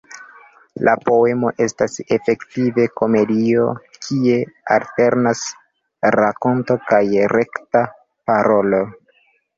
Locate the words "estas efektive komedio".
1.65-3.67